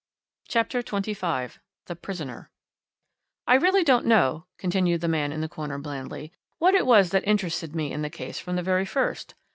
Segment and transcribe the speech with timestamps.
[0.49, 2.49] '"CHAPTER XXV THE PRISONER
[3.45, 7.21] "I really don't know," continued the man in the corner blandly, "what it was that
[7.27, 9.35] interested me in the case from the very first.